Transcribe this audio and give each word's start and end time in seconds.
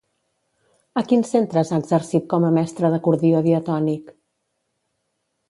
A 1.01 1.03
quins 1.11 1.33
centres 1.35 1.73
ha 1.75 1.79
exercit 1.83 2.25
com 2.33 2.47
a 2.47 2.49
mestra 2.57 2.91
d'acordió 2.95 3.43
diatònic? 3.51 4.11